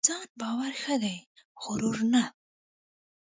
[0.03, 1.17] په ځان باور ښه دی
[1.61, 2.23] ؛غرور نه.